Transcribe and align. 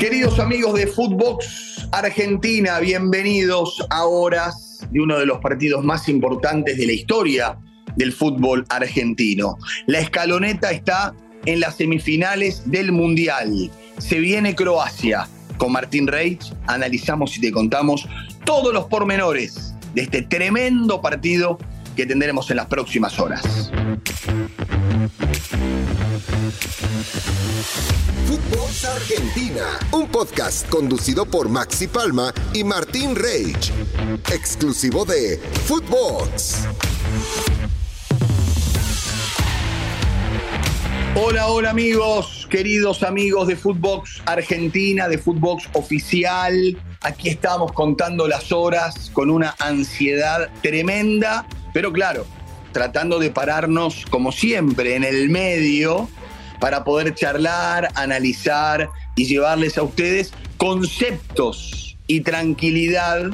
Queridos 0.00 0.38
amigos 0.38 0.72
de 0.78 0.86
Footbox 0.86 1.86
Argentina, 1.92 2.78
bienvenidos 2.78 3.86
a 3.90 4.06
horas 4.06 4.78
de 4.90 4.98
uno 4.98 5.18
de 5.18 5.26
los 5.26 5.40
partidos 5.40 5.84
más 5.84 6.08
importantes 6.08 6.78
de 6.78 6.86
la 6.86 6.92
historia 6.92 7.58
del 7.96 8.10
fútbol 8.10 8.64
argentino. 8.70 9.58
La 9.86 10.00
escaloneta 10.00 10.70
está 10.70 11.14
en 11.44 11.60
las 11.60 11.76
semifinales 11.76 12.62
del 12.70 12.92
Mundial. 12.92 13.70
Se 13.98 14.18
viene 14.20 14.54
Croacia. 14.54 15.28
Con 15.58 15.72
Martín 15.72 16.06
Reich 16.06 16.50
analizamos 16.66 17.36
y 17.36 17.42
te 17.42 17.52
contamos 17.52 18.08
todos 18.46 18.72
los 18.72 18.86
pormenores 18.86 19.74
de 19.94 20.00
este 20.00 20.22
tremendo 20.22 21.02
partido 21.02 21.58
que 22.00 22.06
tendremos 22.06 22.50
en 22.50 22.56
las 22.56 22.64
próximas 22.64 23.20
horas. 23.20 23.70
Footbox 28.26 28.84
Argentina, 28.86 29.78
un 29.92 30.08
podcast 30.08 30.66
conducido 30.70 31.26
por 31.26 31.50
Maxi 31.50 31.88
Palma 31.88 32.32
y 32.54 32.64
Martín 32.64 33.14
Reich, 33.14 33.70
exclusivo 34.32 35.04
de 35.04 35.36
Footbox. 35.66 36.68
Hola, 41.16 41.48
hola 41.48 41.68
amigos, 41.68 42.48
queridos 42.50 43.02
amigos 43.02 43.46
de 43.46 43.56
Footbox 43.56 44.22
Argentina, 44.24 45.06
de 45.06 45.18
Footbox 45.18 45.64
Oficial. 45.74 46.78
Aquí 47.02 47.28
estamos 47.28 47.72
contando 47.72 48.26
las 48.26 48.52
horas 48.52 49.10
con 49.12 49.28
una 49.28 49.54
ansiedad 49.58 50.48
tremenda, 50.62 51.46
pero 51.72 51.92
claro, 51.92 52.26
tratando 52.72 53.18
de 53.18 53.30
pararnos 53.30 54.04
como 54.10 54.32
siempre 54.32 54.96
en 54.96 55.04
el 55.04 55.28
medio 55.28 56.08
para 56.60 56.84
poder 56.84 57.14
charlar, 57.14 57.88
analizar 57.94 58.88
y 59.16 59.24
llevarles 59.24 59.78
a 59.78 59.82
ustedes 59.82 60.32
conceptos 60.56 61.96
y 62.06 62.20
tranquilidad 62.20 63.30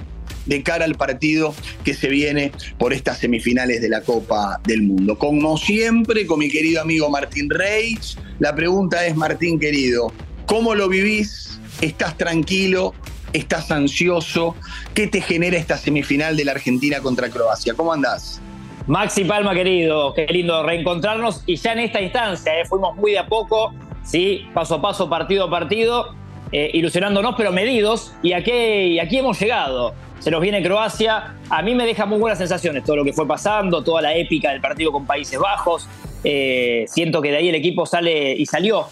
de 0.47 0.63
cara 0.63 0.85
al 0.85 0.95
partido 0.95 1.55
que 1.85 1.93
se 1.93 2.09
viene 2.09 2.53
por 2.79 2.93
estas 2.93 3.19
semifinales 3.19 3.81
de 3.81 3.89
la 3.89 4.03
Copa 4.03 4.61
del 4.65 4.83
Mundo. 4.83 5.19
Como 5.19 5.59
siempre, 5.59 6.27
con 6.27 6.39
mi 6.39 6.49
querido 6.49 6.81
amigo 6.81 7.11
Martín 7.11 7.51
Reich, 7.51 8.17
la 8.39 8.55
pregunta 8.55 9.05
es, 9.07 9.17
Martín 9.17 9.59
querido, 9.59 10.13
¿cómo 10.47 10.75
lo 10.75 10.89
vivís? 10.89 11.59
¿Estás 11.81 12.17
tranquilo? 12.17 12.95
¿Estás 13.33 13.71
ansioso? 13.71 14.55
¿Qué 14.95 15.07
te 15.07 15.21
genera 15.21 15.57
esta 15.57 15.77
semifinal 15.77 16.37
de 16.37 16.45
la 16.45 16.53
Argentina 16.53 17.01
contra 17.01 17.29
Croacia? 17.29 17.75
¿Cómo 17.75 17.93
andás? 17.93 18.41
Maxi 18.87 19.25
Palma, 19.25 19.53
querido, 19.53 20.15
qué 20.15 20.27
lindo 20.27 20.63
reencontrarnos 20.63 21.43
y 21.45 21.57
ya 21.57 21.73
en 21.73 21.81
esta 21.81 22.01
instancia, 22.01 22.61
eh, 22.61 22.65
fuimos 22.67 22.95
muy 22.95 23.13
de 23.13 23.19
a 23.19 23.27
poco, 23.27 23.75
¿sí? 24.05 24.47
paso 24.55 24.77
a 24.77 24.83
paso, 24.83 25.11
partido 25.11 25.47
a 25.47 25.51
partido, 25.51 26.15
eh, 26.53 26.71
ilusionándonos 26.73 27.35
pero 27.37 27.51
medidos 27.51 28.13
y 28.23 28.33
aquí, 28.33 29.01
aquí 29.01 29.19
hemos 29.19 29.41
llegado. 29.41 29.93
Se 30.21 30.31
nos 30.31 30.41
viene 30.41 30.63
Croacia, 30.63 31.35
a 31.51 31.63
mí 31.63 31.75
me 31.75 31.85
deja 31.85 32.07
muy 32.07 32.19
buenas 32.19 32.39
sensaciones 32.39 32.85
todo 32.85 32.97
lo 32.97 33.05
que 33.05 33.13
fue 33.13 33.27
pasando, 33.27 33.83
toda 33.83 34.03
la 34.03 34.15
épica 34.15 34.53
del 34.53 34.61
partido 34.61 34.93
con 34.93 35.05
Países 35.05 35.39
Bajos, 35.39 35.89
eh, 36.23 36.85
siento 36.89 37.21
que 37.21 37.33
de 37.33 37.39
ahí 37.39 37.49
el 37.49 37.57
equipo 37.57 37.87
sale 37.87 38.33
y 38.33 38.47
salió 38.47 38.87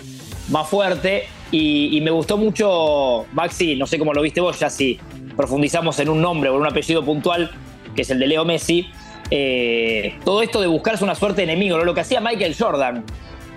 más 0.51 0.69
fuerte 0.69 1.29
y, 1.57 1.97
y, 1.97 2.01
me 2.01 2.11
gustó 2.11 2.37
mucho, 2.37 3.27
Maxi, 3.33 3.77
no 3.77 3.87
sé 3.87 3.97
cómo 3.97 4.13
lo 4.13 4.23
viste 4.23 4.41
vos, 4.41 4.59
ya 4.59 4.69
si 4.69 4.99
profundizamos 5.37 5.97
en 6.01 6.09
un 6.09 6.21
nombre 6.21 6.51
o 6.51 6.55
en 6.57 6.63
un 6.63 6.67
apellido 6.67 7.05
puntual, 7.05 7.49
que 7.95 8.03
es 8.03 8.11
el 8.11 8.19
de 8.19 8.27
Leo 8.27 8.45
Messi, 8.45 8.89
eh, 9.31 10.19
todo 10.25 10.43
esto 10.43 10.61
de 10.61 10.67
buscarse 10.67 11.05
una 11.05 11.15
suerte 11.15 11.47
de 11.47 11.53
enemigo, 11.53 11.79
lo 11.79 11.95
que 11.95 12.01
hacía 12.01 12.21
Michael 12.21 12.57
Jordan, 12.59 13.05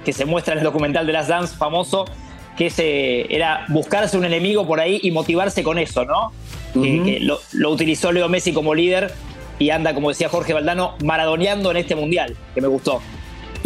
que 0.06 0.14
se 0.14 0.26
muestra 0.26 0.54
en 0.54 0.60
el 0.60 0.64
documental 0.64 1.08
de 1.08 1.14
las 1.14 1.28
Dance 1.28 1.58
famoso, 1.58 2.06
que 2.56 2.68
ese, 2.68 3.34
era 3.36 3.66
buscarse 3.70 4.16
un 4.16 4.26
enemigo 4.26 4.68
por 4.68 4.80
ahí 4.80 5.00
y 5.02 5.10
motivarse 5.10 5.64
con 5.64 5.80
eso, 5.80 6.06
¿no? 6.06 6.32
que, 6.74 7.20
lo, 7.20 7.40
lo, 7.54 7.72
utilizó 7.72 8.12
Leo 8.12 8.30
Messi 8.30 8.54
como 8.54 8.76
líder 8.76 9.12
y 9.58 9.72
anda, 9.72 9.96
como 9.96 10.10
decía 10.10 10.30
Jorge 10.30 10.54
Valdano, 10.54 10.94
maradoneando 11.04 11.72
en 11.72 11.78
este 11.78 11.96
mundial, 11.96 12.36
que 12.54 12.62
me 12.62 12.68
gustó. 12.68 13.02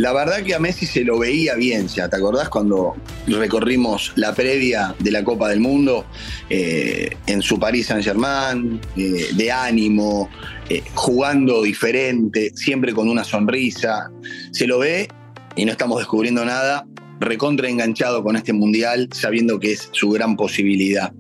La 0.02 0.14
verdad 0.14 0.42
que 0.42 0.56
a 0.56 0.60
Messi 0.60 0.88
se 0.88 1.04
lo 1.04 1.20
veía 1.20 1.54
bien, 1.54 1.88
ya 1.88 2.10
te 2.10 2.16
acordás 2.16 2.50
cuando 2.50 2.96
recorrimos 3.28 4.14
la 4.16 4.34
previa 4.34 4.96
de 4.98 5.12
la 5.12 5.24
Copa 5.24 5.48
del 5.48 5.60
Mundo 5.60 6.08
eh, 6.50 7.16
en 7.28 7.44
su 7.44 7.60
París 7.60 7.86
Saint 7.86 8.04
Germain, 8.04 8.82
eh, 8.98 9.28
de 9.36 9.52
ánimo, 9.52 10.28
eh, 10.70 10.82
jugando 10.96 11.62
diferente, 11.62 12.52
siempre 12.56 12.94
con 12.94 13.10
una 13.10 13.24
sonrisa. 13.24 14.10
Se 14.52 14.66
lo 14.66 14.80
ve 14.80 15.08
y 15.56 15.66
no 15.66 15.72
estamos 15.72 16.00
descubriendo 16.00 16.44
nada, 16.46 16.88
recontra 17.20 17.70
enganchado 17.70 18.24
con 18.24 18.36
este 18.36 18.54
mundial, 18.54 19.08
sabiendo 19.12 19.60
que 19.60 19.74
es 19.74 19.90
su 19.92 20.10
gran 20.10 20.36
posibilidad. 20.36 21.14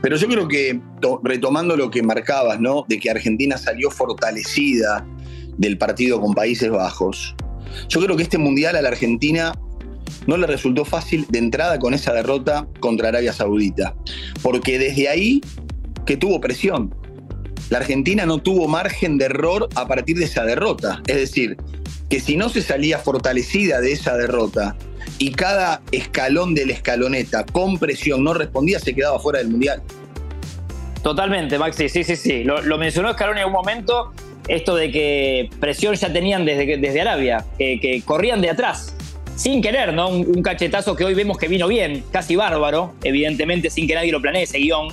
Pero 0.00 0.16
yo 0.16 0.28
creo 0.28 0.46
que, 0.46 0.80
retomando 1.24 1.76
lo 1.76 1.90
que 1.90 2.04
marcabas, 2.04 2.60
¿no? 2.60 2.84
De 2.88 3.00
que 3.00 3.10
Argentina 3.10 3.58
salió 3.58 3.90
fortalecida 3.90 5.04
del 5.56 5.76
partido 5.76 6.20
con 6.20 6.34
Países 6.34 6.70
Bajos. 6.70 7.34
Yo 7.88 8.00
creo 8.00 8.16
que 8.16 8.22
este 8.22 8.38
mundial 8.38 8.76
a 8.76 8.82
la 8.82 8.88
Argentina 8.88 9.52
no 10.26 10.36
le 10.36 10.46
resultó 10.46 10.84
fácil 10.84 11.26
de 11.28 11.38
entrada 11.38 11.78
con 11.78 11.94
esa 11.94 12.12
derrota 12.12 12.66
contra 12.80 13.08
Arabia 13.08 13.32
Saudita, 13.32 13.94
porque 14.42 14.78
desde 14.78 15.08
ahí 15.08 15.40
que 16.06 16.16
tuvo 16.16 16.40
presión. 16.40 16.94
La 17.70 17.78
Argentina 17.78 18.24
no 18.24 18.38
tuvo 18.38 18.66
margen 18.66 19.18
de 19.18 19.26
error 19.26 19.68
a 19.74 19.86
partir 19.86 20.16
de 20.16 20.24
esa 20.24 20.42
derrota. 20.44 21.02
Es 21.06 21.16
decir, 21.16 21.58
que 22.08 22.18
si 22.18 22.36
no 22.36 22.48
se 22.48 22.62
salía 22.62 22.98
fortalecida 22.98 23.82
de 23.82 23.92
esa 23.92 24.16
derrota 24.16 24.74
y 25.18 25.32
cada 25.32 25.82
escalón 25.92 26.54
de 26.54 26.64
la 26.64 26.72
escaloneta 26.72 27.44
con 27.44 27.78
presión 27.78 28.24
no 28.24 28.32
respondía, 28.32 28.78
se 28.78 28.94
quedaba 28.94 29.18
fuera 29.18 29.40
del 29.40 29.48
mundial. 29.48 29.82
Totalmente, 31.02 31.58
Maxi, 31.58 31.88
sí, 31.88 32.04
sí, 32.04 32.16
sí. 32.16 32.44
Lo, 32.44 32.78
mencionó 32.78 33.12
Scaloni 33.12 33.40
en 33.40 33.46
un 33.46 33.52
momento 33.52 34.12
esto 34.48 34.74
de 34.74 34.90
que 34.90 35.50
presión 35.60 35.94
ya 35.94 36.12
tenían 36.12 36.44
desde, 36.44 36.78
desde 36.78 37.00
Arabia, 37.00 37.44
que, 37.58 38.02
corrían 38.04 38.40
de 38.40 38.50
atrás, 38.50 38.94
sin 39.36 39.62
querer, 39.62 39.92
¿no? 39.92 40.08
Un, 40.08 40.26
un, 40.26 40.42
cachetazo 40.42 40.96
que 40.96 41.04
hoy 41.04 41.14
vemos 41.14 41.38
que 41.38 41.46
vino 41.46 41.68
bien, 41.68 42.02
casi 42.10 42.34
bárbaro, 42.34 42.94
evidentemente 43.04 43.70
sin 43.70 43.86
que 43.86 43.94
nadie 43.94 44.10
lo 44.10 44.20
planee 44.20 44.42
ese 44.42 44.58
guion, 44.58 44.88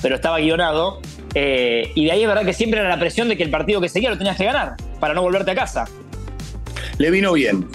pero 0.00 0.16
estaba 0.16 0.38
guionado. 0.38 1.00
Eh, 1.34 1.90
y 1.94 2.04
de 2.04 2.12
ahí 2.12 2.22
es 2.22 2.28
verdad 2.28 2.44
que 2.44 2.52
siempre 2.52 2.80
era 2.80 2.88
la 2.88 2.98
presión 2.98 3.28
de 3.28 3.36
que 3.36 3.42
el 3.42 3.50
partido 3.50 3.80
que 3.80 3.88
seguía 3.88 4.10
lo 4.10 4.18
tenías 4.18 4.36
que 4.36 4.44
ganar, 4.44 4.76
para 5.00 5.14
no 5.14 5.22
volverte 5.22 5.50
a 5.52 5.54
casa. 5.54 5.84
Le 6.98 7.10
vino 7.10 7.32
bien, 7.32 7.66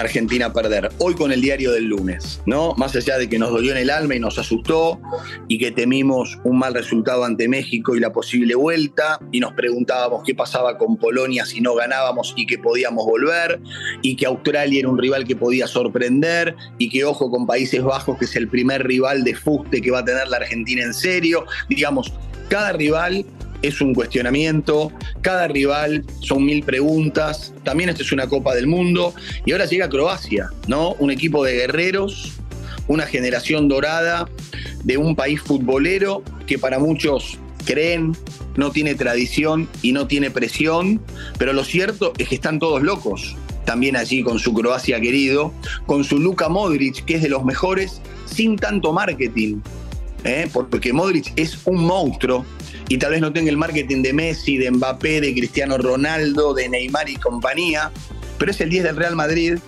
Argentina 0.00 0.52
perder. 0.52 0.90
Hoy 0.98 1.14
con 1.14 1.32
el 1.32 1.40
diario 1.40 1.72
del 1.72 1.84
lunes, 1.84 2.40
¿no? 2.46 2.74
Más 2.76 2.94
allá 2.96 3.18
de 3.18 3.28
que 3.28 3.38
nos 3.38 3.50
dolió 3.50 3.72
en 3.72 3.78
el 3.78 3.90
alma 3.90 4.14
y 4.14 4.20
nos 4.20 4.38
asustó 4.38 5.00
y 5.48 5.58
que 5.58 5.70
temimos 5.70 6.38
un 6.44 6.58
mal 6.58 6.74
resultado 6.74 7.24
ante 7.24 7.48
México 7.48 7.96
y 7.96 8.00
la 8.00 8.12
posible 8.12 8.54
vuelta 8.54 9.20
y 9.32 9.40
nos 9.40 9.52
preguntábamos 9.52 10.22
qué 10.24 10.34
pasaba 10.34 10.78
con 10.78 10.96
Polonia 10.96 11.44
si 11.44 11.60
no 11.60 11.74
ganábamos 11.74 12.34
y 12.36 12.46
que 12.46 12.58
podíamos 12.58 13.04
volver 13.04 13.60
y 14.02 14.16
que 14.16 14.26
Australia 14.26 14.80
era 14.80 14.88
un 14.88 14.98
rival 14.98 15.24
que 15.24 15.36
podía 15.36 15.66
sorprender 15.66 16.54
y 16.78 16.88
que 16.88 17.04
ojo 17.04 17.30
con 17.30 17.46
Países 17.46 17.82
Bajos 17.82 18.18
que 18.18 18.24
es 18.24 18.36
el 18.36 18.48
primer 18.48 18.86
rival 18.86 19.24
de 19.24 19.34
fuste 19.34 19.80
que 19.80 19.90
va 19.90 20.00
a 20.00 20.04
tener 20.04 20.28
la 20.28 20.38
Argentina 20.38 20.82
en 20.82 20.94
serio. 20.94 21.44
Digamos, 21.68 22.12
cada 22.48 22.72
rival 22.72 23.24
es 23.62 23.80
un 23.80 23.94
cuestionamiento, 23.94 24.92
cada 25.20 25.48
rival 25.48 26.04
son 26.20 26.44
mil 26.44 26.62
preguntas, 26.62 27.52
también 27.64 27.90
esta 27.90 28.02
es 28.02 28.12
una 28.12 28.28
Copa 28.28 28.54
del 28.54 28.66
Mundo 28.66 29.14
y 29.44 29.52
ahora 29.52 29.66
llega 29.66 29.88
Croacia, 29.88 30.50
¿no? 30.66 30.94
Un 30.94 31.10
equipo 31.10 31.44
de 31.44 31.54
guerreros, 31.54 32.32
una 32.86 33.06
generación 33.06 33.68
dorada 33.68 34.28
de 34.84 34.96
un 34.96 35.14
país 35.14 35.40
futbolero 35.40 36.22
que 36.46 36.58
para 36.58 36.78
muchos 36.78 37.38
creen 37.64 38.16
no 38.56 38.70
tiene 38.70 38.94
tradición 38.94 39.68
y 39.82 39.92
no 39.92 40.06
tiene 40.06 40.30
presión, 40.30 41.00
pero 41.38 41.52
lo 41.52 41.64
cierto 41.64 42.12
es 42.18 42.28
que 42.28 42.34
están 42.34 42.58
todos 42.58 42.82
locos. 42.82 43.36
También 43.64 43.96
allí 43.96 44.22
con 44.22 44.38
su 44.38 44.54
Croacia 44.54 44.98
querido, 44.98 45.52
con 45.86 46.02
su 46.02 46.18
Luka 46.18 46.48
Modric, 46.48 47.04
que 47.04 47.16
es 47.16 47.22
de 47.22 47.28
los 47.28 47.44
mejores, 47.44 48.00
sin 48.24 48.56
tanto 48.56 48.94
marketing, 48.94 49.60
¿eh? 50.24 50.48
porque 50.52 50.92
Modric 50.92 51.32
es 51.36 51.58
un 51.66 51.84
monstruo, 51.84 52.44
y 52.88 52.98
tal 52.98 53.12
vez 53.12 53.20
no 53.20 53.32
tenga 53.32 53.50
el 53.50 53.56
marketing 53.56 54.02
de 54.02 54.12
Messi, 54.12 54.56
de 54.56 54.70
Mbappé, 54.70 55.20
de 55.20 55.34
Cristiano 55.34 55.76
Ronaldo, 55.78 56.54
de 56.54 56.68
Neymar 56.68 57.08
y 57.08 57.16
compañía, 57.16 57.90
pero 58.38 58.50
es 58.50 58.60
el 58.60 58.70
10 58.70 58.84
del 58.84 58.96
Real 58.96 59.14
Madrid, 59.14 59.58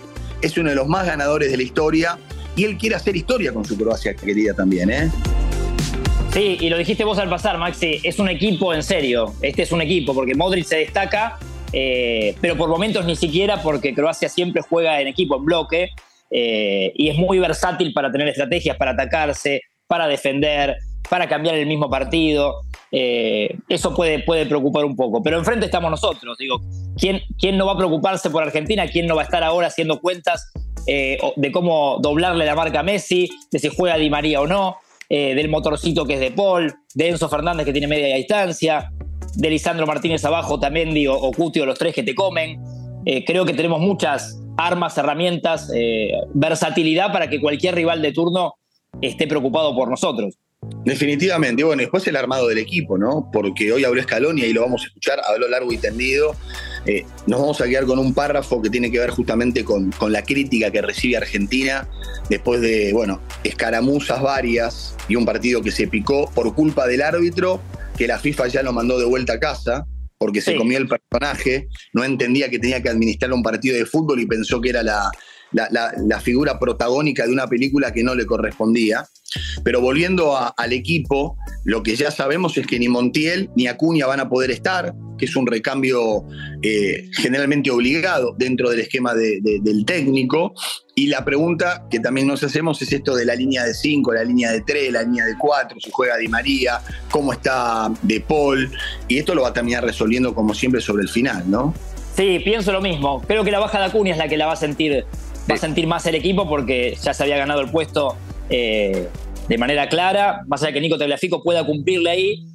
es 0.41 0.57
uno 0.57 0.69
de 0.69 0.75
los 0.75 0.87
más 0.87 1.05
ganadores 1.05 1.51
de 1.51 1.57
la 1.57 1.63
historia 1.63 2.17
y 2.55 2.65
él 2.65 2.77
quiere 2.77 2.95
hacer 2.95 3.15
historia 3.15 3.53
con 3.53 3.63
su 3.63 3.77
Croacia 3.77 4.15
querida 4.15 4.53
también, 4.53 4.89
¿eh? 4.89 5.11
Sí, 6.33 6.57
y 6.61 6.69
lo 6.69 6.77
dijiste 6.77 7.03
vos 7.03 7.19
al 7.19 7.29
pasar, 7.29 7.57
Maxi, 7.57 7.99
es 8.03 8.17
un 8.17 8.29
equipo 8.29 8.73
en 8.73 8.83
serio, 8.83 9.33
este 9.41 9.63
es 9.63 9.71
un 9.71 9.81
equipo, 9.81 10.13
porque 10.13 10.33
Modric 10.33 10.65
se 10.65 10.77
destaca, 10.77 11.37
eh, 11.73 12.35
pero 12.39 12.55
por 12.55 12.69
momentos 12.69 13.05
ni 13.05 13.15
siquiera 13.15 13.61
porque 13.61 13.93
Croacia 13.93 14.29
siempre 14.29 14.61
juega 14.61 15.01
en 15.01 15.07
equipo, 15.07 15.35
en 15.37 15.45
bloque, 15.45 15.89
eh, 16.31 16.93
y 16.95 17.09
es 17.09 17.17
muy 17.17 17.37
versátil 17.37 17.91
para 17.93 18.11
tener 18.11 18.29
estrategias, 18.29 18.77
para 18.77 18.91
atacarse, 18.91 19.61
para 19.87 20.07
defender, 20.07 20.77
para 21.11 21.27
cambiar 21.27 21.55
el 21.55 21.67
mismo 21.67 21.89
partido. 21.89 22.61
Eh, 22.89 23.57
eso 23.67 23.93
puede, 23.93 24.19
puede 24.19 24.45
preocupar 24.45 24.85
un 24.85 24.95
poco. 24.95 25.21
Pero 25.21 25.37
enfrente 25.37 25.65
estamos 25.65 25.91
nosotros. 25.91 26.37
Digo, 26.37 26.61
¿quién, 26.97 27.19
¿quién 27.37 27.57
no 27.57 27.65
va 27.65 27.73
a 27.73 27.77
preocuparse 27.77 28.29
por 28.29 28.41
Argentina? 28.41 28.87
¿Quién 28.87 29.07
no 29.07 29.15
va 29.15 29.23
a 29.23 29.25
estar 29.25 29.43
ahora 29.43 29.67
haciendo 29.67 29.99
cuentas 29.99 30.53
eh, 30.87 31.17
de 31.35 31.51
cómo 31.51 31.97
doblarle 32.01 32.45
la 32.45 32.55
marca 32.55 32.79
a 32.79 32.83
Messi, 32.83 33.29
de 33.51 33.59
si 33.59 33.67
juega 33.67 33.97
Di 33.97 34.09
María 34.09 34.39
o 34.39 34.47
no? 34.47 34.77
eh, 35.09 35.35
del 35.35 35.49
motorcito 35.49 36.05
que 36.05 36.13
es 36.13 36.21
de 36.21 36.31
Paul, 36.31 36.73
de 36.95 37.09
Enzo 37.09 37.27
Fernández 37.27 37.65
que 37.65 37.73
tiene 37.73 37.87
media 37.87 38.15
distancia, 38.15 38.89
de 39.35 39.49
Lisandro 39.49 39.85
Martínez 39.85 40.23
abajo, 40.23 40.61
también 40.61 40.93
digo, 40.93 41.13
o 41.13 41.33
Cutio, 41.33 41.65
los 41.65 41.77
tres 41.77 41.93
que 41.93 42.03
te 42.03 42.15
comen. 42.15 42.57
Creo 43.25 43.43
que 43.43 43.53
tenemos 43.53 43.81
muchas 43.81 44.39
armas, 44.55 44.97
herramientas, 44.97 45.69
versatilidad 46.33 47.11
para 47.11 47.29
que 47.29 47.41
cualquier 47.41 47.75
rival 47.75 48.01
de 48.01 48.13
turno 48.13 48.53
esté 49.01 49.27
preocupado 49.27 49.75
por 49.75 49.89
nosotros. 49.89 50.37
Definitivamente. 50.85 51.63
Bueno, 51.63 51.81
después 51.81 52.05
el 52.07 52.15
armado 52.15 52.47
del 52.47 52.59
equipo, 52.59 52.97
¿no? 52.97 53.29
Porque 53.31 53.71
hoy 53.71 53.83
habló 53.83 54.01
Scaloni 54.01 54.41
y 54.41 54.45
ahí 54.45 54.53
lo 54.53 54.61
vamos 54.61 54.83
a 54.83 54.87
escuchar, 54.87 55.19
habló 55.27 55.47
largo 55.47 55.71
y 55.71 55.77
tendido. 55.77 56.35
Eh, 56.85 57.05
nos 57.27 57.39
vamos 57.39 57.61
a 57.61 57.67
quedar 57.67 57.85
con 57.85 57.99
un 57.99 58.13
párrafo 58.13 58.61
que 58.61 58.69
tiene 58.69 58.91
que 58.91 58.99
ver 58.99 59.09
justamente 59.11 59.63
con, 59.63 59.91
con, 59.91 60.11
la 60.11 60.23
crítica 60.23 60.71
que 60.71 60.81
recibe 60.81 61.17
Argentina 61.17 61.87
después 62.29 62.61
de, 62.61 62.91
bueno, 62.93 63.21
escaramuzas 63.43 64.21
varias 64.21 64.95
y 65.07 65.15
un 65.15 65.25
partido 65.25 65.61
que 65.61 65.71
se 65.71 65.87
picó 65.87 66.29
por 66.31 66.53
culpa 66.55 66.87
del 66.87 67.01
árbitro, 67.01 67.61
que 67.97 68.07
la 68.07 68.17
FIFA 68.17 68.47
ya 68.47 68.63
lo 68.63 68.73
mandó 68.73 68.97
de 68.97 69.05
vuelta 69.05 69.33
a 69.33 69.39
casa 69.39 69.85
porque 70.17 70.41
se 70.41 70.55
comió 70.55 70.77
el 70.77 70.87
personaje, 70.87 71.67
no 71.93 72.03
entendía 72.03 72.47
que 72.51 72.59
tenía 72.59 72.79
que 72.83 72.89
administrar 72.89 73.33
un 73.33 73.41
partido 73.41 73.75
de 73.75 73.87
fútbol 73.87 74.19
y 74.19 74.27
pensó 74.27 74.61
que 74.61 74.69
era 74.69 74.83
la, 74.83 75.09
la, 75.51 76.19
figura 76.19 76.59
protagónica 76.59 77.25
de 77.25 77.33
una 77.33 77.47
película 77.47 77.91
que 77.91 78.03
no 78.03 78.15
le 78.15 78.25
correspondía. 78.25 79.05
Pero 79.63 79.79
volviendo 79.79 80.37
al 80.57 80.73
equipo, 80.73 81.37
lo 81.63 81.83
que 81.83 81.95
ya 81.95 82.11
sabemos 82.11 82.57
es 82.57 82.67
que 82.67 82.79
ni 82.79 82.89
Montiel 82.89 83.49
ni 83.55 83.67
Acuña 83.67 84.05
van 84.05 84.19
a 84.19 84.29
poder 84.29 84.51
estar, 84.51 84.93
que 85.17 85.25
es 85.25 85.35
un 85.37 85.47
recambio 85.47 86.25
eh, 86.61 87.07
generalmente 87.13 87.71
obligado 87.71 88.35
dentro 88.37 88.69
del 88.69 88.81
esquema 88.81 89.13
del 89.13 89.85
técnico. 89.85 90.53
Y 90.95 91.07
la 91.07 91.23
pregunta 91.23 91.87
que 91.89 91.99
también 91.99 92.27
nos 92.27 92.43
hacemos 92.43 92.81
es 92.81 92.91
esto 92.91 93.15
de 93.15 93.23
la 93.23 93.35
línea 93.35 93.63
de 93.63 93.73
5, 93.73 94.13
la 94.13 94.23
línea 94.25 94.51
de 94.51 94.61
3, 94.61 94.91
la 94.91 95.03
línea 95.03 95.25
de 95.25 95.37
4, 95.37 95.79
si 95.79 95.89
juega 95.91 96.17
Di 96.17 96.27
María, 96.27 96.81
cómo 97.09 97.31
está 97.31 97.89
De 98.01 98.19
Paul. 98.19 98.69
Y 99.07 99.17
esto 99.17 99.33
lo 99.33 99.43
va 99.43 99.49
a 99.49 99.53
terminar 99.53 99.85
resolviendo 99.85 100.35
como 100.35 100.53
siempre 100.53 100.81
sobre 100.81 101.03
el 101.03 101.09
final, 101.09 101.49
¿no? 101.49 101.73
Sí, 102.15 102.41
pienso 102.43 102.73
lo 102.73 102.81
mismo. 102.81 103.21
Creo 103.21 103.43
que 103.43 103.51
la 103.51 103.59
baja 103.59 103.79
de 103.79 103.85
Acuña 103.85 104.11
es 104.11 104.17
la 104.17 104.27
que 104.27 104.35
la 104.35 104.47
va 104.47 104.53
a 104.53 104.57
sentir 104.57 105.05
va 105.51 105.55
a 105.55 105.59
sentir 105.59 105.87
más 105.87 106.05
el 106.05 106.15
equipo 106.15 106.47
porque 106.47 106.97
ya 107.01 107.13
se 107.13 107.23
había 107.23 107.37
ganado 107.37 107.61
el 107.61 107.69
puesto 107.69 108.15
eh, 108.49 109.07
de 109.47 109.57
manera 109.57 109.89
clara. 109.89 110.41
Más 110.47 110.63
allá 110.63 110.73
que 110.73 110.81
Nico 110.81 110.97
Tagliafico 110.97 111.43
pueda 111.43 111.65
cumplirle 111.65 112.09
ahí, 112.09 112.45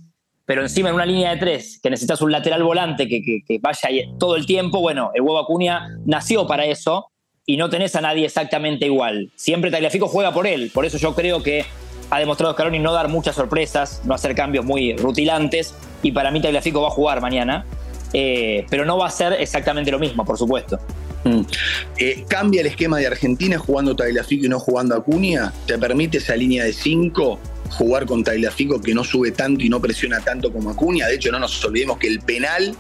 pero 0.45 0.63
encima 0.63 0.89
en 0.89 0.95
una 0.95 1.07
línea 1.07 1.31
de 1.31 1.37
tres, 1.39 1.81
que 1.83 1.91
necesitas 1.91 2.23
un 2.23 2.33
lateral 2.33 2.63
volante 2.63 3.09
que, 3.09 3.43
vaya 3.61 3.89
todo 4.19 4.37
el 4.37 4.47
tiempo, 4.47 4.81
bueno, 4.81 5.11
el 5.15 5.23
huevo 5.23 5.39
Acuña 5.39 5.89
nació 6.07 6.47
para 6.47 6.65
eso 6.65 7.11
y 7.45 7.57
no 7.57 7.69
tenés 7.69 7.95
a 7.97 8.01
nadie 8.01 8.25
exactamente 8.25 8.87
igual. 8.87 9.31
Siempre 9.37 9.71
Tagliafico 9.71 10.09
juega 10.09 10.33
por 10.33 10.47
él, 10.47 10.71
por 10.73 10.85
eso 10.87 10.99
yo 10.99 11.15
creo 11.15 11.43
que 11.43 11.65
ha 12.11 12.19
demostrado 12.21 12.53
Scaloni 12.53 12.79
no 12.79 12.93
dar 12.93 13.09
muchas 13.09 13.35
sorpresas, 13.35 14.03
no 14.05 14.15
hacer 14.15 14.35
cambios 14.37 14.65
muy 14.65 14.97
rutilantes 14.97 15.75
y 16.03 16.13
para 16.13 16.31
mí 16.31 16.41
Tagliafico 16.41 16.81
va 16.81 16.89
a 16.89 16.93
jugar 16.93 17.21
mañana, 17.21 17.67
eh, 18.13 18.65
pero 18.71 18.85
no 18.85 18.97
va 18.97 19.09
a 19.09 19.11
ser 19.11 19.33
exactamente 19.35 19.91
lo 19.91 19.99
mismo, 19.99 20.25
por 20.25 20.39
supuesto. 20.39 20.79
Mm. 21.27 21.41
Eh, 21.99 22.25
¿Cambia 22.29 22.61
el 22.61 22.69
esquema 22.69 22.99
de 22.99 23.09
Argentina 23.09 23.59
jugando 23.59 23.97
Tagliafico 23.97 24.47
y 24.47 24.49
no 24.49 24.61
jugando 24.61 24.95
Acuña? 24.95 25.53
¿Te 25.67 25.77
permite 25.77 26.19
esa 26.19 26.37
línea 26.37 26.65
de 26.65 26.73
5 26.73 27.39
jugar 27.71 28.07
con 28.07 28.23
Tagliafico 28.23 28.81
que 28.81 28.95
no 28.95 29.03
sube 29.03 29.33
tanto 29.33 29.65
y 29.65 29.69
no 29.69 29.81
presiona 29.81 30.21
tanto 30.21 30.53
como 30.53 30.71
Acuña? 30.71 31.09
De 31.09 31.17
hecho, 31.17 31.33
no 31.33 31.41
nos 31.41 31.65
olvidemos 31.65 31.99
que 31.99 32.07
el 32.07 32.21
penal 32.21 32.77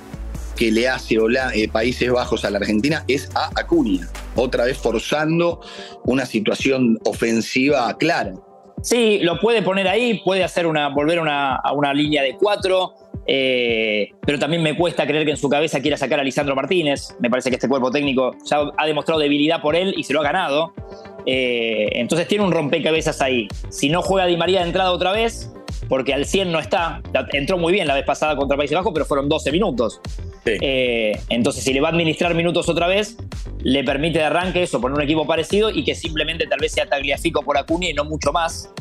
que 0.55 0.71
le 0.71 0.89
hace 0.89 1.17
eh, 1.55 1.69
Países 1.69 2.11
Bajos 2.11 2.45
a 2.45 2.51
la 2.51 2.59
Argentina 2.59 3.05
es 3.09 3.29
a 3.35 3.51
Acuña, 3.57 4.09
otra 4.37 4.65
vez 4.65 4.79
forzando 4.79 5.61
una 6.05 6.25
situación 6.25 6.99
ofensiva 7.05 7.95
clara. 7.99 8.35
Sí, 8.83 9.19
lo 9.21 9.41
puede 9.41 9.63
poner 9.63 9.89
ahí, 9.89 10.21
puede 10.25 10.45
hacer 10.45 10.67
una, 10.67 10.89
volver 10.89 11.19
a 11.19 11.73
una 11.75 11.93
línea 11.93 12.23
de 12.23 12.37
4 12.37 12.95
eh, 13.27 14.11
pero 14.25 14.39
también 14.39 14.63
me 14.63 14.77
cuesta 14.77 15.07
creer 15.07 15.25
que 15.25 15.33
en 15.33 15.37
su 15.37 15.49
cabeza 15.49 15.81
quiera 15.81 15.97
sacar 15.97 16.21
a 16.21 16.25
Lisandro 16.25 16.55
Martínez. 16.55 17.15
Me 17.21 17.31
parece 17.31 17.51
que 17.51 17.57
este 17.57 17.69
cuerpo 17.69 17.91
técnico 17.91 18.37
ya 18.45 18.61
ha 18.77 18.87
demostrado 18.87 19.21
debilidad 19.21 19.61
por 19.61 19.77
él 19.77 19.95
y 19.97 20.05
se 20.05 20.13
lo 20.13 20.21
ha 20.21 20.25
ganado. 20.25 20.73
Eh, 21.27 21.89
entonces 21.93 22.29
tiene 22.29 22.45
un 22.45 22.53
rompecabezas 22.53 23.21
ahí. 23.21 23.49
Si 23.69 23.89
no 23.89 24.03
juega 24.03 24.27
Di 24.27 24.37
María 24.37 24.61
de 24.61 24.67
entrada 24.67 24.93
otra 24.93 25.13
vez, 25.13 25.53
porque 25.89 26.15
al 26.15 26.25
100 26.25 26.53
no 26.53 26.59
está, 26.59 27.03
entró 27.33 27.59
muy 27.59 27.73
bien 27.73 27.87
la 27.87 27.95
vez 27.95 28.05
pasada 28.05 28.37
contra 28.37 28.57
Países 28.57 28.77
Bajos, 28.77 28.93
pero 28.93 29.05
fueron 29.05 29.29
12 29.29 29.53
minutos. 29.53 30.01
Eh, 30.45 31.19
entonces, 31.29 31.65
si 31.65 31.73
le 31.73 31.81
va 31.81 31.89
a 31.89 31.91
administrar 31.91 32.35
minutos 32.35 32.69
otra 32.69 32.87
vez, 32.87 33.17
le 33.61 33.83
permite 33.83 34.21
de 34.21 34.25
arranque 34.25 34.63
eso, 34.63 34.81
poner 34.81 34.97
un 34.97 35.03
equipo 35.03 35.27
parecido 35.27 35.71
y 35.71 35.85
que 35.85 35.95
simplemente 35.95 36.47
tal 36.47 36.61
vez 36.61 36.73
sea 36.73 36.87
Tagliafico 36.87 37.43
por 37.43 37.59
Acuña 37.59 37.89
y 37.89 37.95
no 37.95 38.05
mucho 38.05 38.33
más. 38.33 38.73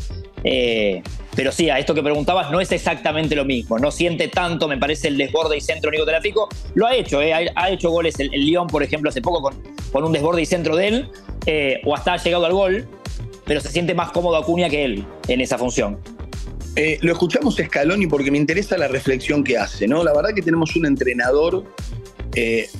Eh, 0.46 1.02
pero 1.36 1.52
sí, 1.52 1.70
a 1.70 1.80
esto 1.80 1.94
que 1.96 2.04
preguntabas, 2.04 2.52
no 2.52 2.62
es 2.62 2.72
exactamente 2.72 3.36
lo 3.36 3.44
mismo. 3.44 3.80
No 3.80 3.92
siente 3.92 4.28
tanto, 4.28 4.68
me 4.68 4.78
parece, 4.78 5.10
el 5.10 5.18
desborde 5.18 5.58
y 5.58 5.62
centro 5.62 5.92
Nico. 5.92 6.48
Lo 6.76 6.86
ha 6.86 6.96
hecho, 6.96 7.22
eh, 7.22 7.52
ha, 7.54 7.70
hecho 7.72 7.90
goles 7.90 8.20
el, 8.20 8.34
el, 8.34 8.46
Lyon, 8.46 8.68
por 8.68 8.84
ejemplo, 8.84 9.10
hace 9.10 9.22
poco 9.22 9.42
con, 9.42 10.04
un 10.04 10.14
desborde 10.14 10.44
y 10.44 10.46
centro 10.46 10.76
de 10.76 10.88
él, 10.88 11.10
eh, 11.48 11.82
o 11.84 11.96
hasta 11.96 12.14
ha 12.14 12.18
llegado 12.18 12.46
al 12.46 12.54
gol, 12.54 12.88
pero 13.46 13.60
se 13.60 13.70
siente 13.70 13.94
más 13.94 14.12
cómodo 14.12 14.38
Acuña 14.38 14.70
que 14.70 14.86
él 14.86 15.06
en 15.28 15.42
esa 15.42 15.58
función. 15.58 16.00
lo 17.02 17.12
escuchamos 17.12 17.56
Scaloni 17.56 18.08
porque 18.08 18.30
me 18.30 18.38
interesa 18.38 18.78
la 18.78 18.88
reflexión 18.88 19.44
que 19.44 19.58
hace, 19.58 19.88
¿no? 19.88 20.04
La 20.04 20.14
verdad 20.14 20.30
que 20.36 20.42
tenemos 20.42 20.76
un 20.76 20.86
entrenador 20.86 21.66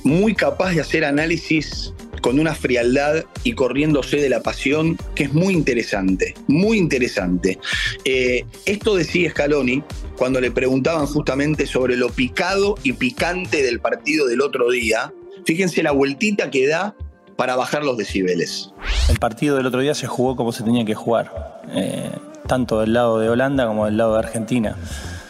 muy 0.04 0.34
capaz 0.34 0.72
de 0.72 0.82
hacer 0.82 1.04
análisis 1.04 1.94
con 2.26 2.40
una 2.40 2.56
frialdad 2.56 3.24
y 3.44 3.52
corriéndose 3.52 4.16
de 4.16 4.28
la 4.28 4.40
pasión 4.40 4.98
que 5.14 5.22
es 5.22 5.32
muy 5.32 5.54
interesante, 5.54 6.34
muy 6.48 6.76
interesante. 6.76 7.60
Eh, 8.04 8.44
esto 8.64 8.96
decía 8.96 9.30
Scaloni 9.30 9.84
cuando 10.16 10.40
le 10.40 10.50
preguntaban 10.50 11.06
justamente 11.06 11.66
sobre 11.66 11.96
lo 11.96 12.08
picado 12.08 12.74
y 12.82 12.94
picante 12.94 13.62
del 13.62 13.78
partido 13.78 14.26
del 14.26 14.40
otro 14.40 14.72
día. 14.72 15.12
Fíjense 15.44 15.84
la 15.84 15.92
vueltita 15.92 16.50
que 16.50 16.66
da 16.66 16.96
para 17.36 17.54
bajar 17.54 17.84
los 17.84 17.96
decibeles. 17.96 18.72
El 19.08 19.20
partido 19.20 19.56
del 19.56 19.66
otro 19.66 19.78
día 19.78 19.94
se 19.94 20.08
jugó 20.08 20.34
como 20.34 20.50
se 20.50 20.64
tenía 20.64 20.84
que 20.84 20.96
jugar, 20.96 21.62
eh, 21.76 22.10
tanto 22.48 22.80
del 22.80 22.92
lado 22.92 23.20
de 23.20 23.28
Holanda 23.28 23.68
como 23.68 23.84
del 23.84 23.98
lado 23.98 24.14
de 24.14 24.18
Argentina. 24.18 24.76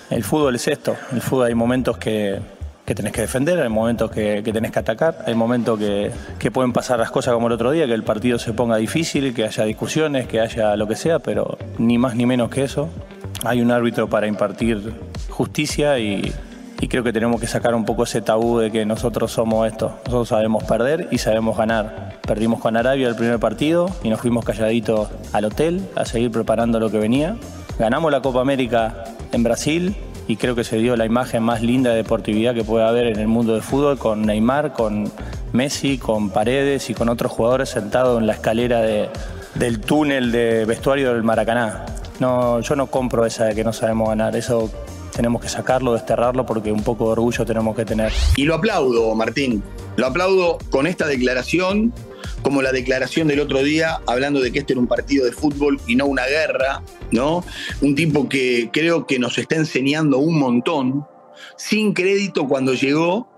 El 0.08 0.24
fútbol 0.24 0.54
es 0.54 0.66
esto, 0.66 0.96
el 1.12 1.20
fútbol 1.20 1.48
hay 1.48 1.54
momentos 1.54 1.98
que 1.98 2.40
que 2.86 2.94
tenés 2.94 3.12
que 3.12 3.22
defender, 3.22 3.60
hay 3.60 3.68
momentos 3.68 4.12
que, 4.12 4.42
que 4.44 4.52
tenés 4.52 4.70
que 4.70 4.78
atacar, 4.78 5.24
hay 5.26 5.34
momentos 5.34 5.76
que, 5.76 6.12
que, 6.38 6.52
pueden 6.52 6.72
pasar 6.72 7.00
las 7.00 7.10
cosas 7.10 7.34
como 7.34 7.48
el 7.48 7.52
otro 7.52 7.72
día, 7.72 7.84
que 7.86 7.94
el 7.94 8.04
partido 8.04 8.38
se 8.38 8.52
ponga 8.52 8.76
difícil, 8.76 9.34
que 9.34 9.44
haya 9.44 9.64
discusiones, 9.64 10.28
que 10.28 10.40
haya 10.40 10.76
lo 10.76 10.86
que 10.86 10.94
sea, 10.94 11.18
pero 11.18 11.58
ni 11.78 11.98
más 11.98 12.14
ni 12.14 12.26
menos 12.26 12.48
que 12.48 12.62
eso. 12.62 12.88
Hay 13.44 13.60
un 13.60 13.72
árbitro 13.72 14.08
para 14.08 14.28
impartir 14.28 14.94
justicia 15.28 15.98
y, 15.98 16.32
y 16.80 16.88
creo 16.88 17.02
que 17.02 17.12
tenemos 17.12 17.40
que 17.40 17.48
sacar 17.48 17.74
un 17.74 17.84
poco 17.84 18.04
ese 18.04 18.22
tabú 18.22 18.58
de 18.58 18.70
que 18.70 18.86
nosotros 18.86 19.32
somos 19.32 19.66
esto. 19.66 19.98
Nosotros 20.04 20.28
sabemos 20.28 20.62
perder 20.64 21.08
y 21.10 21.18
sabemos 21.18 21.56
ganar. 21.56 22.20
Perdimos 22.26 22.60
con 22.60 22.76
Arabia 22.76 23.08
el 23.08 23.16
primer 23.16 23.40
partido 23.40 23.90
y 24.04 24.10
nos 24.10 24.20
fuimos 24.20 24.44
calladitos 24.44 25.08
al 25.32 25.46
hotel 25.46 25.88
a 25.96 26.04
seguir 26.04 26.30
preparando 26.30 26.78
lo 26.78 26.90
que 26.90 26.98
venía. 26.98 27.36
Ganamos 27.78 28.12
la 28.12 28.20
Copa 28.20 28.40
América 28.40 29.04
en 29.32 29.42
Brasil 29.42 29.96
y 30.28 30.36
creo 30.36 30.54
que 30.54 30.64
se 30.64 30.78
dio 30.78 30.96
la 30.96 31.06
imagen 31.06 31.42
más 31.42 31.62
linda 31.62 31.90
de 31.90 31.96
deportividad 31.96 32.54
que 32.54 32.64
puede 32.64 32.84
haber 32.84 33.06
en 33.06 33.18
el 33.18 33.28
mundo 33.28 33.52
del 33.52 33.62
fútbol 33.62 33.98
con 33.98 34.22
Neymar, 34.22 34.72
con 34.72 35.10
Messi, 35.52 35.98
con 35.98 36.30
Paredes 36.30 36.90
y 36.90 36.94
con 36.94 37.08
otros 37.08 37.32
jugadores 37.32 37.68
sentados 37.68 38.18
en 38.20 38.26
la 38.26 38.32
escalera 38.32 38.80
de, 38.80 39.08
del 39.54 39.80
túnel 39.80 40.32
de 40.32 40.64
vestuario 40.64 41.12
del 41.12 41.22
Maracaná. 41.22 41.86
No, 42.18 42.60
yo 42.60 42.76
no 42.76 42.86
compro 42.86 43.26
esa 43.26 43.44
de 43.44 43.54
que 43.54 43.62
no 43.62 43.72
sabemos 43.72 44.08
ganar, 44.08 44.34
eso 44.36 44.70
tenemos 45.14 45.40
que 45.40 45.48
sacarlo, 45.48 45.94
desterrarlo 45.94 46.44
porque 46.44 46.72
un 46.72 46.82
poco 46.82 47.06
de 47.06 47.12
orgullo 47.12 47.44
tenemos 47.46 47.76
que 47.76 47.84
tener. 47.84 48.12
Y 48.36 48.44
lo 48.44 48.54
aplaudo, 48.54 49.14
Martín. 49.14 49.62
Lo 49.96 50.06
aplaudo 50.06 50.58
con 50.70 50.86
esta 50.86 51.06
declaración 51.06 51.92
como 52.46 52.62
la 52.62 52.70
declaración 52.70 53.26
del 53.26 53.40
otro 53.40 53.60
día 53.64 53.98
hablando 54.06 54.40
de 54.40 54.52
que 54.52 54.60
este 54.60 54.74
era 54.74 54.80
un 54.80 54.86
partido 54.86 55.24
de 55.24 55.32
fútbol 55.32 55.80
y 55.88 55.96
no 55.96 56.06
una 56.06 56.26
guerra, 56.26 56.80
¿no? 57.10 57.44
Un 57.80 57.96
tipo 57.96 58.28
que 58.28 58.70
creo 58.72 59.04
que 59.04 59.18
nos 59.18 59.36
está 59.36 59.56
enseñando 59.56 60.18
un 60.18 60.38
montón, 60.38 61.04
sin 61.56 61.92
crédito 61.92 62.46
cuando 62.46 62.74
llegó 62.74 63.28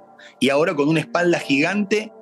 y 0.40 0.50
ahora 0.50 0.74
con 0.74 0.90
una 0.90 1.00
espalda 1.00 1.38
gigante, 1.38 2.12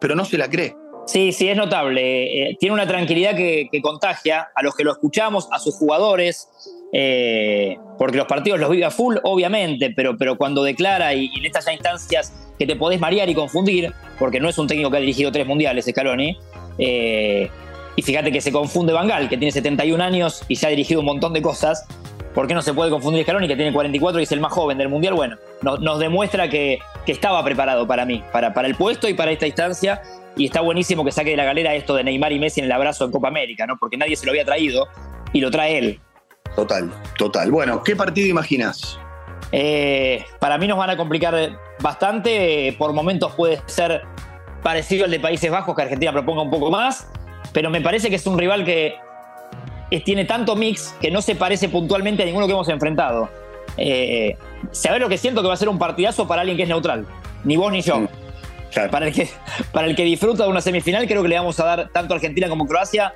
pero 0.00 0.16
no 0.16 0.24
se 0.24 0.36
la 0.36 0.50
cree. 0.50 0.74
Sí, 1.06 1.30
sí, 1.30 1.48
es 1.48 1.56
notable. 1.56 2.50
Eh, 2.50 2.56
tiene 2.58 2.74
una 2.74 2.88
tranquilidad 2.88 3.36
que, 3.36 3.68
contagia 3.80 4.48
a 4.52 4.64
los 4.64 4.74
que 4.74 4.82
lo 4.82 4.90
escuchamos, 4.90 5.48
a 5.52 5.60
sus 5.60 5.76
jugadores, 5.76 6.48
eh, 6.92 7.78
porque 7.98 8.16
los 8.16 8.26
partidos 8.26 8.58
los 8.58 8.68
vive 8.68 8.84
a 8.84 8.90
full, 8.90 9.18
obviamente, 9.22 9.92
pero, 9.94 10.16
pero 10.18 10.36
cuando 10.36 10.64
declara 10.64 11.14
y, 11.14 11.30
en 11.36 11.44
estas 11.44 11.72
instancias 11.72 12.32
que 12.62 12.74
te 12.74 12.76
podés 12.76 13.00
marear 13.00 13.28
y 13.28 13.34
confundir, 13.34 13.92
porque 14.20 14.38
no 14.38 14.48
es 14.48 14.56
un 14.56 14.68
técnico 14.68 14.88
que 14.90 14.98
ha 14.98 15.00
dirigido 15.00 15.32
tres 15.32 15.46
mundiales, 15.46 15.84
Scaloni, 15.84 16.38
eh, 16.78 17.50
y 17.96 18.02
fíjate 18.02 18.30
que 18.30 18.40
se 18.40 18.52
confunde 18.52 18.92
Bangal, 18.92 19.28
que 19.28 19.36
tiene 19.36 19.50
71 19.50 20.02
años 20.02 20.44
y 20.46 20.54
ya 20.54 20.68
ha 20.68 20.70
dirigido 20.70 21.00
un 21.00 21.06
montón 21.06 21.32
de 21.32 21.42
cosas. 21.42 21.86
¿Por 22.34 22.46
qué 22.46 22.54
no 22.54 22.62
se 22.62 22.72
puede 22.72 22.90
confundir 22.90 23.24
Scaloni, 23.24 23.48
que 23.48 23.56
tiene 23.56 23.72
44 23.72 24.20
y 24.20 24.22
es 24.22 24.32
el 24.32 24.40
más 24.40 24.52
joven 24.52 24.78
del 24.78 24.88
mundial? 24.88 25.14
Bueno, 25.14 25.36
nos, 25.62 25.98
demuestra 25.98 26.48
que, 26.48 26.78
estaba 27.06 27.42
preparado 27.44 27.86
para 27.86 28.06
mí, 28.06 28.22
para, 28.32 28.54
para 28.54 28.68
el 28.68 28.76
puesto 28.76 29.08
y 29.08 29.14
para 29.14 29.32
esta 29.32 29.46
instancia 29.46 30.00
y 30.36 30.46
está 30.46 30.60
buenísimo 30.60 31.04
que 31.04 31.10
saque 31.10 31.30
de 31.30 31.36
la 31.36 31.44
galera 31.44 31.74
esto 31.74 31.94
de 31.94 32.04
Neymar 32.04 32.32
y 32.32 32.38
Messi 32.38 32.60
en 32.60 32.66
el 32.66 32.72
abrazo 32.72 33.04
en 33.04 33.10
Copa 33.10 33.28
América, 33.28 33.66
¿no? 33.66 33.76
Porque 33.76 33.96
nadie 33.96 34.14
se 34.14 34.24
lo 34.24 34.32
había 34.32 34.44
traído 34.44 34.86
y 35.32 35.40
lo 35.40 35.50
trae 35.50 35.78
él. 35.78 36.00
Total, 36.54 36.90
total. 37.18 37.50
Bueno, 37.50 37.82
¿qué 37.82 37.96
partido 37.96 38.28
imaginas? 38.28 38.98
Eh, 39.50 40.24
para 40.38 40.56
mí 40.56 40.66
nos 40.66 40.78
van 40.78 40.90
a 40.90 40.96
complicar 40.96 41.34
bastante. 41.82 42.74
Por 42.78 42.92
momentos 42.92 43.32
puede 43.32 43.60
ser 43.66 44.02
parecido 44.62 45.04
al 45.04 45.10
de 45.10 45.20
Países 45.20 45.50
Bajos, 45.50 45.74
que 45.74 45.82
Argentina 45.82 46.12
proponga 46.12 46.42
un 46.42 46.50
poco 46.50 46.70
más. 46.70 47.08
Pero 47.52 47.68
me 47.70 47.80
parece 47.80 48.08
que 48.08 48.16
es 48.16 48.26
un 48.26 48.38
rival 48.38 48.64
que 48.64 48.94
tiene 50.00 50.24
tanto 50.24 50.56
mix 50.56 50.94
que 51.00 51.10
no 51.10 51.20
se 51.20 51.34
parece 51.34 51.68
puntualmente 51.68 52.22
a 52.22 52.26
ninguno 52.26 52.46
que 52.46 52.52
hemos 52.52 52.68
enfrentado. 52.68 53.28
Eh, 53.76 54.36
¿Sabes 54.70 55.00
lo 55.00 55.08
que 55.08 55.18
siento 55.18 55.42
que 55.42 55.48
va 55.48 55.54
a 55.54 55.56
ser 55.56 55.68
un 55.68 55.78
partidazo 55.78 56.26
para 56.26 56.42
alguien 56.42 56.56
que 56.56 56.62
es 56.64 56.68
neutral? 56.68 57.06
Ni 57.44 57.56
vos 57.56 57.72
ni 57.72 57.82
yo. 57.82 58.00
Mm, 58.00 58.08
para, 58.90 59.08
el 59.08 59.12
que, 59.12 59.28
para 59.72 59.86
el 59.86 59.96
que 59.96 60.04
disfruta 60.04 60.44
de 60.44 60.50
una 60.50 60.60
semifinal, 60.60 61.06
creo 61.06 61.22
que 61.22 61.28
le 61.28 61.36
vamos 61.36 61.58
a 61.60 61.64
dar 61.64 61.88
tanto 61.90 62.14
a 62.14 62.16
Argentina 62.16 62.48
como 62.48 62.66
Croacia. 62.66 63.14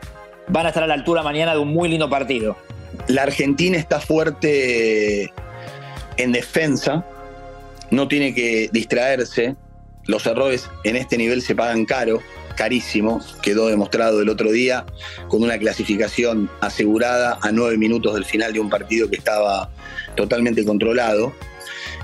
Van 0.49 0.67
a 0.67 0.69
estar 0.69 0.83
a 0.83 0.87
la 0.87 0.95
altura 0.95 1.23
mañana 1.23 1.53
de 1.53 1.59
un 1.59 1.73
muy 1.73 1.89
lindo 1.89 2.09
partido. 2.09 2.57
La 3.09 3.23
Argentina 3.23 3.77
está 3.77 4.01
fuerte 4.01 5.33
en 6.17 6.33
defensa, 6.33 7.05
no 7.91 8.09
tiene 8.09 8.35
que 8.35 8.69
distraerse. 8.73 9.57
Los 10.05 10.27
errores 10.27 10.71
en 10.85 10.97
este 10.97 11.19
nivel 11.19 11.43
se 11.43 11.55
pagan 11.55 11.85
caro, 11.85 12.21
carísimo. 12.57 13.21
Quedó 13.43 13.69
demostrado 13.69 14.21
el 14.21 14.29
otro 14.29 14.53
día 14.53 14.87
con 15.29 15.43
una 15.43 15.59
clasificación 15.59 16.51
asegurada 16.61 17.39
a 17.43 17.53
nueve 17.53 17.77
minutos 17.77 18.15
del 18.15 18.25
final 18.25 18.53
de 18.53 18.61
un 18.61 18.71
partido 18.71 19.11
que 19.11 19.17
estaba 19.17 19.71
totalmente 20.17 20.65
controlado. 20.65 21.33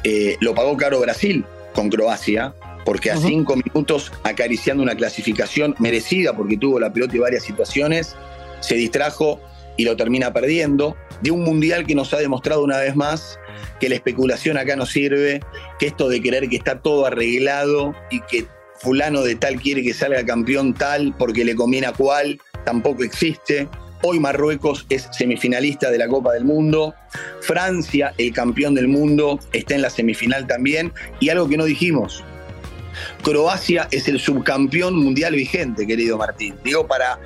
Eh, 0.04 0.36
lo 0.40 0.54
pagó 0.54 0.76
caro 0.76 1.00
Brasil 1.00 1.44
con 1.74 1.90
Croacia, 1.90 2.54
porque 2.84 3.10
a 3.10 3.16
cinco 3.16 3.56
minutos 3.56 4.12
acariciando 4.24 4.82
una 4.82 4.96
clasificación 4.96 5.74
merecida, 5.78 6.36
porque 6.36 6.56
tuvo 6.56 6.80
la 6.80 6.92
pelota 6.92 7.16
y 7.16 7.20
varias 7.20 7.44
situaciones, 7.44 8.16
se 8.60 8.74
distrajo 8.74 9.40
y 9.76 9.84
lo 9.84 9.96
termina 9.96 10.32
perdiendo. 10.32 10.96
De 11.22 11.30
un 11.30 11.44
mundial 11.44 11.86
que 11.86 11.94
nos 11.94 12.12
ha 12.14 12.18
demostrado 12.18 12.62
una 12.62 12.78
vez 12.78 12.96
más 12.96 13.38
que 13.80 13.88
la 13.88 13.94
especulación 13.94 14.56
acá 14.56 14.76
no 14.76 14.86
sirve, 14.86 15.40
que 15.78 15.86
esto 15.86 16.08
de 16.08 16.20
creer 16.20 16.48
que 16.48 16.56
está 16.56 16.80
todo 16.80 17.06
arreglado 17.06 17.94
y 18.10 18.20
que 18.22 18.46
fulano 18.78 19.22
de 19.22 19.36
tal 19.36 19.60
quiere 19.60 19.82
que 19.82 19.94
salga 19.94 20.24
campeón 20.24 20.74
tal 20.74 21.14
porque 21.16 21.44
le 21.44 21.54
conviene 21.54 21.86
a 21.86 21.92
cual, 21.92 22.40
tampoco 22.64 23.04
existe. 23.04 23.68
Hoy 24.04 24.18
Marruecos 24.18 24.84
es 24.90 25.08
semifinalista 25.12 25.90
de 25.90 25.98
la 25.98 26.08
Copa 26.08 26.32
del 26.32 26.44
Mundo. 26.44 26.92
Francia, 27.40 28.12
el 28.18 28.32
campeón 28.32 28.74
del 28.74 28.88
mundo, 28.88 29.38
está 29.52 29.76
en 29.76 29.82
la 29.82 29.90
semifinal 29.90 30.48
también. 30.48 30.92
Y 31.20 31.28
algo 31.28 31.48
que 31.48 31.56
no 31.56 31.64
dijimos, 31.64 32.24
Croacia 33.22 33.86
es 33.92 34.08
el 34.08 34.18
subcampeón 34.18 34.96
mundial 34.96 35.34
vigente, 35.34 35.86
querido 35.86 36.18
Martín. 36.18 36.56
Digo 36.64 36.86
para 36.86 37.20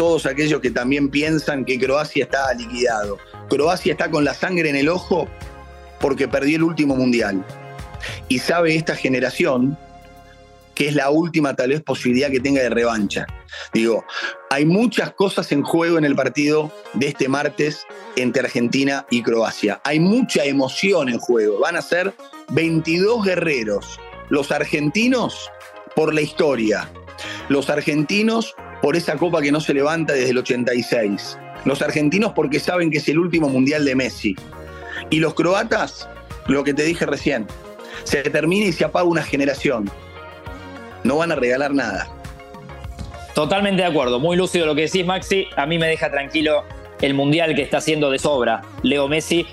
todos 0.00 0.24
aquellos 0.24 0.62
que 0.62 0.70
también 0.70 1.10
piensan 1.10 1.62
que 1.62 1.78
Croacia 1.78 2.24
está 2.24 2.54
liquidado. 2.54 3.18
Croacia 3.50 3.92
está 3.92 4.10
con 4.10 4.24
la 4.24 4.32
sangre 4.32 4.70
en 4.70 4.76
el 4.76 4.88
ojo 4.88 5.28
porque 6.00 6.26
perdió 6.26 6.56
el 6.56 6.62
último 6.62 6.96
mundial. 6.96 7.44
Y 8.26 8.38
sabe 8.38 8.74
esta 8.74 8.96
generación 8.96 9.76
que 10.74 10.88
es 10.88 10.94
la 10.94 11.10
última 11.10 11.54
tal 11.54 11.68
vez 11.68 11.82
posibilidad 11.82 12.30
que 12.30 12.40
tenga 12.40 12.62
de 12.62 12.70
revancha. 12.70 13.26
Digo, 13.74 14.02
hay 14.48 14.64
muchas 14.64 15.12
cosas 15.12 15.52
en 15.52 15.62
juego 15.62 15.98
en 15.98 16.06
el 16.06 16.16
partido 16.16 16.72
de 16.94 17.08
este 17.08 17.28
martes 17.28 17.86
entre 18.16 18.44
Argentina 18.44 19.04
y 19.10 19.22
Croacia. 19.22 19.82
Hay 19.84 20.00
mucha 20.00 20.46
emoción 20.46 21.10
en 21.10 21.18
juego. 21.18 21.60
Van 21.60 21.76
a 21.76 21.82
ser 21.82 22.14
22 22.52 23.22
guerreros. 23.22 24.00
Los 24.30 24.50
argentinos 24.50 25.50
por 25.94 26.14
la 26.14 26.22
historia. 26.22 26.90
Los 27.50 27.68
argentinos 27.68 28.54
por 28.82 28.96
esa 28.96 29.16
copa 29.16 29.40
que 29.42 29.52
no 29.52 29.60
se 29.60 29.74
levanta 29.74 30.12
desde 30.12 30.30
el 30.30 30.38
86. 30.38 31.38
Los 31.64 31.82
argentinos 31.82 32.32
porque 32.32 32.60
saben 32.60 32.90
que 32.90 32.98
es 32.98 33.08
el 33.08 33.18
último 33.18 33.48
mundial 33.48 33.84
de 33.84 33.94
Messi. 33.94 34.36
Y 35.10 35.20
los 35.20 35.34
croatas, 35.34 36.08
lo 36.46 36.64
que 36.64 36.74
te 36.74 36.82
dije 36.82 37.06
recién, 37.06 37.46
se 38.04 38.22
termina 38.22 38.66
y 38.66 38.72
se 38.72 38.84
apaga 38.84 39.04
una 39.04 39.22
generación 39.22 39.90
no 41.04 41.16
van 41.16 41.32
a 41.32 41.34
regalar 41.34 41.72
nada. 41.72 42.08
Totalmente 43.34 43.82
de 43.82 43.88
acuerdo, 43.88 44.18
muy 44.18 44.36
lúcido 44.36 44.66
lo 44.66 44.74
que 44.74 44.82
decís, 44.82 45.06
Maxi. 45.06 45.46
A 45.56 45.66
mí 45.66 45.78
me 45.78 45.86
deja 45.86 46.10
tranquilo 46.10 46.64
el 47.00 47.14
mundial 47.14 47.54
que 47.54 47.62
está 47.62 47.78
haciendo 47.78 48.10
de 48.10 48.18
sobra 48.18 48.62
Leo 48.82 49.08
Messi 49.08 49.46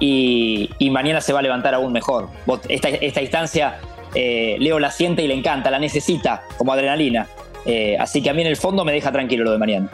y, 0.00 0.68
mañana 0.90 1.20
se 1.20 1.32
va 1.32 1.38
a 1.38 1.42
levantar 1.42 1.74
aún 1.74 1.92
mejor. 1.92 2.28
Esta, 2.68 3.22
instancia, 3.22 3.78
eh, 4.14 4.56
Leo 4.58 4.78
la 4.78 4.90
siente 4.90 5.22
y 5.22 5.28
le 5.28 5.34
encanta, 5.34 5.70
la 5.70 5.78
necesita 5.78 6.42
como 6.58 6.72
adrenalina. 6.72 7.26
Eh, 7.66 7.96
así 7.98 8.22
que 8.22 8.30
a 8.30 8.34
mí 8.34 8.40
en 8.40 8.48
el 8.48 8.56
fondo 8.56 8.84
me 8.84 8.92
deja 8.92 9.12
tranquilo 9.12 9.44
lo 9.44 9.52
de 9.52 9.58
mañana. 9.58 9.90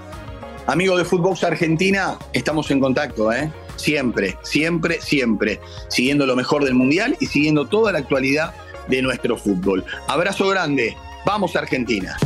Amigo 0.66 0.96
de 0.96 1.04
Fútbol 1.04 1.37
Argentina, 1.42 2.18
estamos 2.32 2.70
en 2.70 2.80
contacto, 2.80 3.32
¿eh? 3.32 3.50
Siempre, 3.76 4.37
siempre, 4.42 5.00
siempre. 5.00 5.61
Siguiendo 5.88 6.26
lo 6.26 6.35
mejor 6.35 6.64
del 6.64 6.75
Mundial 6.75 7.16
y 7.20 7.26
siguiendo 7.26 7.66
toda 7.66 7.92
la 7.92 7.99
actualidad 7.99 8.52
de 8.88 9.02
nuestro 9.02 9.37
fútbol. 9.37 9.85
Abrazo 10.08 10.49
grande, 10.49 10.96
vamos 11.25 11.54
Argentina. 11.54 12.16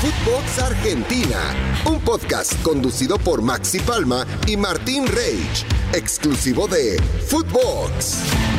Footbox 0.00 0.58
Argentina, 0.58 1.54
un 1.88 2.00
podcast 2.00 2.60
conducido 2.62 3.18
por 3.18 3.40
Maxi 3.40 3.78
Palma 3.78 4.26
y 4.48 4.56
Martín 4.56 5.06
Reich, 5.06 5.64
exclusivo 5.92 6.66
de 6.66 7.00
Footbox. 7.28 8.51